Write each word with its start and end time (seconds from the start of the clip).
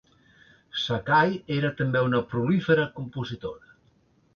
Sakai 0.83 1.37
era 1.57 1.73
també 1.83 2.03
una 2.09 2.25
prolífera 2.35 2.91
compositora. 3.01 3.77